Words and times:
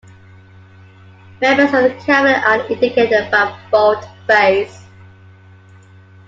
Members 1.41 1.67
of 1.75 1.83
the 1.83 2.03
Cabinet 2.03 2.43
are 2.43 2.65
indicated 2.73 3.29
by 3.29 3.55
bold 3.69 4.03
face. 4.25 4.83